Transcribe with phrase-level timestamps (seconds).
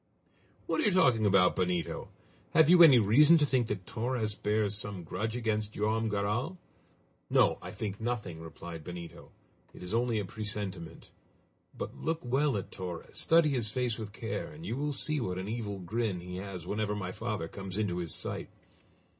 [0.65, 2.09] "What are you talking about, Benito?
[2.55, 6.57] Have you any reason to think that Torres bears some grudge against Joam Garral?"
[7.29, 7.59] "No!
[7.61, 9.31] I think nothing!" replied Benito;
[9.75, 11.11] "it is only a presentiment!
[11.77, 15.37] But look well at Torres, study his face with care, and you will see what
[15.37, 18.49] an evil grin he has whenever my father comes into his sight."